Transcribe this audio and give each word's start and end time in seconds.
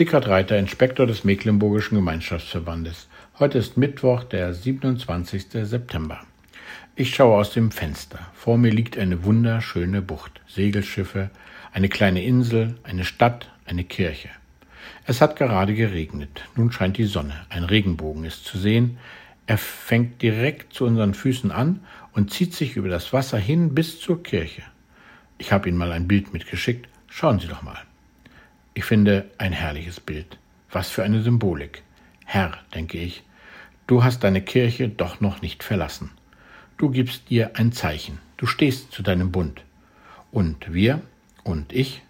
Sickert 0.00 0.28
Reiter, 0.28 0.56
Inspektor 0.56 1.06
des 1.06 1.24
Mecklenburgischen 1.24 1.94
Gemeinschaftsverbandes. 1.96 3.06
Heute 3.38 3.58
ist 3.58 3.76
Mittwoch, 3.76 4.24
der 4.24 4.54
27. 4.54 5.48
September. 5.52 6.22
Ich 6.96 7.14
schaue 7.14 7.36
aus 7.36 7.52
dem 7.52 7.70
Fenster. 7.70 8.18
Vor 8.32 8.56
mir 8.56 8.72
liegt 8.72 8.96
eine 8.96 9.24
wunderschöne 9.24 10.00
Bucht, 10.00 10.40
Segelschiffe, 10.48 11.28
eine 11.74 11.90
kleine 11.90 12.24
Insel, 12.24 12.76
eine 12.82 13.04
Stadt, 13.04 13.50
eine 13.66 13.84
Kirche. 13.84 14.30
Es 15.04 15.20
hat 15.20 15.36
gerade 15.36 15.74
geregnet. 15.74 16.46
Nun 16.56 16.72
scheint 16.72 16.96
die 16.96 17.04
Sonne. 17.04 17.34
Ein 17.50 17.64
Regenbogen 17.64 18.24
ist 18.24 18.46
zu 18.46 18.56
sehen. 18.56 18.96
Er 19.46 19.58
fängt 19.58 20.22
direkt 20.22 20.72
zu 20.72 20.86
unseren 20.86 21.12
Füßen 21.12 21.50
an 21.52 21.80
und 22.14 22.32
zieht 22.32 22.54
sich 22.54 22.76
über 22.76 22.88
das 22.88 23.12
Wasser 23.12 23.36
hin 23.36 23.74
bis 23.74 24.00
zur 24.00 24.22
Kirche. 24.22 24.62
Ich 25.36 25.52
habe 25.52 25.68
Ihnen 25.68 25.76
mal 25.76 25.92
ein 25.92 26.08
Bild 26.08 26.32
mitgeschickt. 26.32 26.88
Schauen 27.06 27.38
Sie 27.38 27.48
doch 27.48 27.60
mal. 27.60 27.76
Ich 28.80 28.86
finde 28.86 29.26
ein 29.36 29.52
herrliches 29.52 30.00
Bild. 30.00 30.38
Was 30.70 30.88
für 30.88 31.02
eine 31.02 31.20
Symbolik. 31.20 31.82
Herr, 32.24 32.56
denke 32.74 32.96
ich, 32.96 33.22
du 33.86 34.04
hast 34.04 34.24
deine 34.24 34.40
Kirche 34.40 34.88
doch 34.88 35.20
noch 35.20 35.42
nicht 35.42 35.62
verlassen. 35.62 36.12
Du 36.78 36.88
gibst 36.88 37.28
dir 37.28 37.50
ein 37.56 37.72
Zeichen. 37.72 38.20
Du 38.38 38.46
stehst 38.46 38.90
zu 38.90 39.02
deinem 39.02 39.32
Bund. 39.32 39.60
Und 40.32 40.72
wir 40.72 41.02
und 41.44 41.74
ich? 41.74 42.00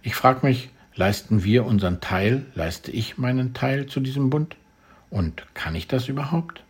Ich 0.00 0.14
frage 0.14 0.46
mich, 0.46 0.70
leisten 0.94 1.44
wir 1.44 1.66
unseren 1.66 2.00
Teil, 2.00 2.46
leiste 2.54 2.90
ich 2.92 3.18
meinen 3.18 3.52
Teil 3.52 3.84
zu 3.84 4.00
diesem 4.00 4.30
Bund? 4.30 4.56
Und 5.10 5.44
kann 5.52 5.74
ich 5.74 5.86
das 5.86 6.08
überhaupt? 6.08 6.64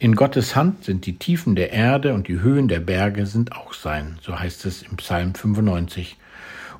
In 0.00 0.16
Gottes 0.16 0.56
Hand 0.56 0.82
sind 0.82 1.06
die 1.06 1.18
Tiefen 1.18 1.54
der 1.54 1.70
Erde 1.70 2.14
und 2.14 2.26
die 2.26 2.40
Höhen 2.40 2.66
der 2.66 2.80
Berge 2.80 3.26
sind 3.26 3.52
auch 3.52 3.74
sein, 3.74 4.18
so 4.22 4.36
heißt 4.36 4.66
es 4.66 4.82
im 4.82 4.96
Psalm 4.96 5.36
95. 5.36 6.16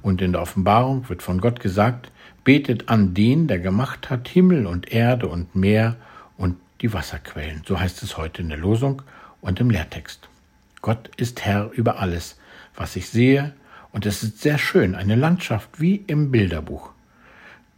Und 0.03 0.23
in 0.23 0.33
der 0.33 0.43
Offenbarung 0.43 1.09
wird 1.09 1.23
von 1.23 1.41
Gott 1.41 1.61
gesagt, 1.61 2.11
betet 2.45 2.89
an 2.89 3.15
den, 3.15 3.49
der 3.49 3.59
gemacht 3.59 4.09
hat 4.11 4.29
Himmel 4.29 4.67
und 4.67 4.93
Erde 4.93 5.27
und 5.27 5.55
Meer 5.57 5.97
und 6.37 6.57
die 6.81 6.93
Wasserquellen. 6.93 7.63
So 7.67 7.81
heißt 7.81 8.03
es 8.03 8.17
heute 8.17 8.43
in 8.43 8.49
der 8.49 8.59
Losung 8.59 9.03
und 9.41 9.61
im 9.61 9.71
Lehrtext. 9.71 10.29
Gott 10.83 11.11
ist 11.17 11.45
Herr 11.45 11.71
über 11.73 11.99
alles, 11.99 12.39
was 12.77 12.97
ich 12.97 13.09
sehe, 13.09 13.55
und 13.93 14.05
es 14.05 14.23
ist 14.23 14.43
sehr 14.43 14.59
schön, 14.59 14.95
eine 14.95 15.15
Landschaft 15.15 15.81
wie 15.81 16.05
im 16.07 16.31
Bilderbuch. 16.31 16.91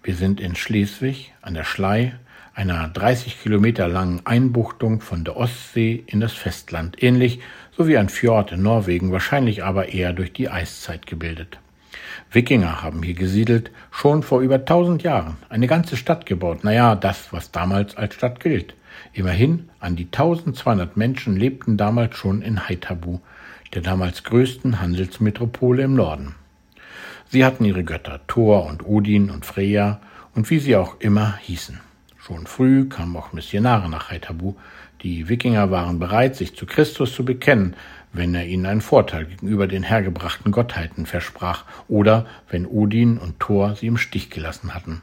Wir 0.02 0.16
sind 0.16 0.40
in 0.40 0.56
Schleswig 0.56 1.32
an 1.42 1.54
der 1.54 1.64
Schlei, 1.64 2.14
einer 2.54 2.88
30 2.88 3.40
Kilometer 3.40 3.86
langen 3.86 4.26
Einbuchtung 4.26 5.00
von 5.00 5.22
der 5.22 5.36
Ostsee 5.36 6.02
in 6.06 6.18
das 6.18 6.32
Festland, 6.32 7.00
ähnlich 7.02 7.40
so 7.76 7.86
wie 7.86 7.96
ein 7.96 8.08
Fjord 8.08 8.50
in 8.50 8.62
Norwegen, 8.62 9.12
wahrscheinlich 9.12 9.62
aber 9.62 9.90
eher 9.90 10.12
durch 10.12 10.32
die 10.32 10.50
Eiszeit 10.50 11.06
gebildet. 11.06 11.60
Wikinger 12.30 12.82
haben 12.82 13.02
hier 13.02 13.14
gesiedelt, 13.14 13.70
schon 13.90 14.22
vor 14.22 14.40
über 14.40 14.64
tausend 14.64 15.02
Jahren, 15.02 15.36
eine 15.48 15.66
ganze 15.66 15.96
Stadt 15.96 16.26
gebaut, 16.26 16.64
naja, 16.64 16.94
das, 16.94 17.32
was 17.32 17.50
damals 17.50 17.96
als 17.96 18.14
Stadt 18.14 18.40
gilt. 18.40 18.74
Immerhin, 19.12 19.68
an 19.80 19.96
die 19.96 20.04
1200 20.04 20.96
Menschen 20.96 21.36
lebten 21.36 21.76
damals 21.76 22.16
schon 22.16 22.42
in 22.42 22.68
Haithabu, 22.68 23.20
der 23.74 23.82
damals 23.82 24.24
größten 24.24 24.80
Handelsmetropole 24.80 25.82
im 25.82 25.94
Norden. 25.94 26.34
Sie 27.28 27.44
hatten 27.44 27.64
ihre 27.64 27.84
Götter 27.84 28.20
Thor 28.26 28.66
und 28.66 28.86
Odin 28.86 29.30
und 29.30 29.44
Freya 29.44 30.00
und 30.34 30.48
wie 30.50 30.58
sie 30.58 30.76
auch 30.76 31.00
immer 31.00 31.36
hießen. 31.42 31.80
Schon 32.28 32.46
früh 32.46 32.84
kamen 32.84 33.16
auch 33.16 33.32
Missionare 33.32 33.88
nach 33.88 34.10
Haithabu. 34.10 34.54
Die 35.00 35.30
Wikinger 35.30 35.70
waren 35.70 35.98
bereit, 35.98 36.36
sich 36.36 36.54
zu 36.54 36.66
Christus 36.66 37.14
zu 37.14 37.24
bekennen, 37.24 37.74
wenn 38.12 38.34
er 38.34 38.44
ihnen 38.44 38.66
einen 38.66 38.82
Vorteil 38.82 39.24
gegenüber 39.24 39.66
den 39.66 39.82
hergebrachten 39.82 40.52
Gottheiten 40.52 41.06
versprach 41.06 41.64
oder 41.88 42.26
wenn 42.50 42.66
Odin 42.66 43.16
und 43.16 43.40
Thor 43.40 43.76
sie 43.76 43.86
im 43.86 43.96
Stich 43.96 44.28
gelassen 44.28 44.74
hatten. 44.74 45.00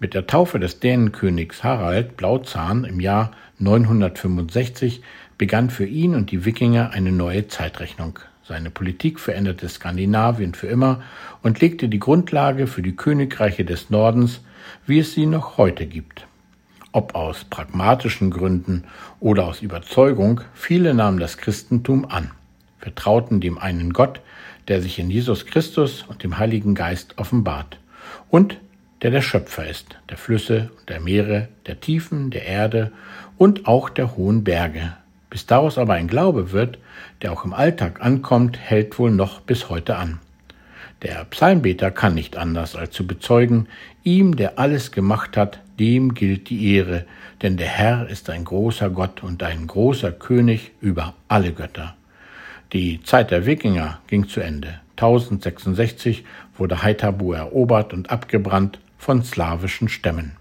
Mit 0.00 0.14
der 0.14 0.26
Taufe 0.26 0.58
des 0.58 0.80
Dänenkönigs 0.80 1.62
Harald 1.64 2.16
Blauzahn 2.16 2.84
im 2.84 2.98
Jahr 2.98 3.32
965 3.58 5.02
begann 5.36 5.68
für 5.68 5.84
ihn 5.84 6.14
und 6.14 6.30
die 6.30 6.46
Wikinger 6.46 6.92
eine 6.92 7.12
neue 7.12 7.48
Zeitrechnung. 7.48 8.20
Seine 8.42 8.70
Politik 8.70 9.20
veränderte 9.20 9.68
Skandinavien 9.68 10.54
für 10.54 10.68
immer 10.68 11.02
und 11.42 11.60
legte 11.60 11.90
die 11.90 12.00
Grundlage 12.00 12.66
für 12.66 12.80
die 12.80 12.96
Königreiche 12.96 13.66
des 13.66 13.90
Nordens, 13.90 14.40
wie 14.86 15.00
es 15.00 15.12
sie 15.12 15.26
noch 15.26 15.58
heute 15.58 15.84
gibt. 15.84 16.27
Ob 16.98 17.14
aus 17.14 17.44
pragmatischen 17.44 18.32
Gründen 18.32 18.82
oder 19.20 19.44
aus 19.46 19.62
Überzeugung, 19.62 20.40
viele 20.52 20.94
nahmen 20.94 21.20
das 21.20 21.36
Christentum 21.38 22.04
an, 22.04 22.32
vertrauten 22.80 23.40
dem 23.40 23.56
einen 23.56 23.92
Gott, 23.92 24.20
der 24.66 24.82
sich 24.82 24.98
in 24.98 25.08
Jesus 25.08 25.46
Christus 25.46 26.04
und 26.08 26.24
dem 26.24 26.38
Heiligen 26.38 26.74
Geist 26.74 27.16
offenbart 27.16 27.78
und 28.30 28.58
der 29.00 29.12
der 29.12 29.22
Schöpfer 29.22 29.64
ist, 29.64 29.96
der 30.10 30.16
Flüsse 30.16 30.72
und 30.76 30.88
der 30.88 30.98
Meere, 30.98 31.46
der 31.68 31.78
Tiefen, 31.78 32.30
der 32.30 32.46
Erde 32.46 32.90
und 33.36 33.68
auch 33.68 33.90
der 33.90 34.16
hohen 34.16 34.42
Berge. 34.42 34.96
Bis 35.30 35.46
daraus 35.46 35.78
aber 35.78 35.92
ein 35.92 36.08
Glaube 36.08 36.50
wird, 36.50 36.80
der 37.22 37.30
auch 37.30 37.44
im 37.44 37.52
Alltag 37.52 38.04
ankommt, 38.04 38.58
hält 38.58 38.98
wohl 38.98 39.12
noch 39.12 39.40
bis 39.40 39.68
heute 39.68 39.94
an. 39.94 40.18
Der 41.02 41.24
Psalmbeter 41.26 41.92
kann 41.92 42.16
nicht 42.16 42.36
anders 42.36 42.74
als 42.74 42.90
zu 42.90 43.06
bezeugen, 43.06 43.68
ihm, 44.02 44.34
der 44.34 44.58
alles 44.58 44.90
gemacht 44.90 45.36
hat, 45.36 45.60
dem 45.78 46.14
gilt 46.14 46.50
die 46.50 46.74
Ehre, 46.74 47.06
denn 47.42 47.56
der 47.56 47.68
Herr 47.68 48.08
ist 48.08 48.30
ein 48.30 48.44
großer 48.44 48.90
Gott 48.90 49.22
und 49.22 49.42
ein 49.42 49.66
großer 49.66 50.12
König 50.12 50.72
über 50.80 51.14
alle 51.28 51.52
Götter. 51.52 51.94
Die 52.72 53.02
Zeit 53.02 53.30
der 53.30 53.46
Wikinger 53.46 54.00
ging 54.08 54.28
zu 54.28 54.40
Ende. 54.40 54.80
1066 54.96 56.24
wurde 56.56 56.82
Haithabu 56.82 57.32
erobert 57.32 57.92
und 57.92 58.10
abgebrannt 58.10 58.78
von 58.98 59.22
slawischen 59.22 59.88
Stämmen. 59.88 60.32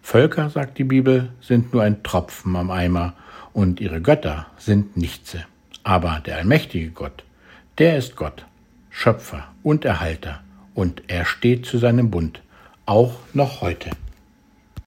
Völker, 0.00 0.50
sagt 0.50 0.78
die 0.78 0.84
Bibel, 0.84 1.28
sind 1.40 1.72
nur 1.72 1.82
ein 1.82 2.02
Tropfen 2.02 2.56
am 2.56 2.70
Eimer 2.70 3.14
und 3.52 3.80
ihre 3.80 4.00
Götter 4.00 4.46
sind 4.56 4.96
Nichtse. 4.96 5.44
Aber 5.84 6.20
der 6.24 6.38
allmächtige 6.38 6.90
Gott, 6.90 7.24
der 7.78 7.96
ist 7.98 8.16
Gott, 8.16 8.46
Schöpfer 8.90 9.48
und 9.62 9.84
Erhalter, 9.84 10.40
und 10.74 11.02
er 11.08 11.24
steht 11.24 11.66
zu 11.66 11.78
seinem 11.78 12.10
Bund, 12.10 12.40
auch 12.86 13.14
noch 13.34 13.60
heute. 13.60 13.90